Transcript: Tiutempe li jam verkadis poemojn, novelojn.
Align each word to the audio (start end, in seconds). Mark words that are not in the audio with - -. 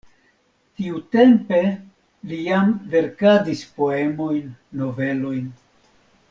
Tiutempe 0.79 1.59
li 2.31 2.39
jam 2.47 2.71
verkadis 2.95 3.63
poemojn, 3.77 4.51
novelojn. 4.83 5.47